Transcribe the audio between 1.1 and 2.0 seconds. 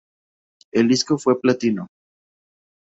fue platino.